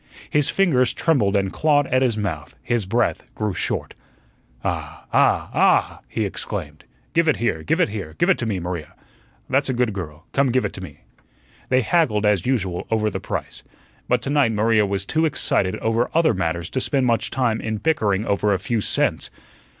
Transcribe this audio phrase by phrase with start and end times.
[0.31, 3.93] His fingers trembled and clawed at his mouth; his breath grew short.
[4.65, 8.59] "Ah, ah, ah!" he exclaimed, "give it here, give it here; give it to me,
[8.59, 8.95] Maria.
[9.47, 11.01] That's a good girl, come give it to me."
[11.69, 13.61] They haggled as usual over the price,
[14.07, 17.77] but to night Maria was too excited over other matters to spend much time in
[17.77, 19.29] bickering over a few cents.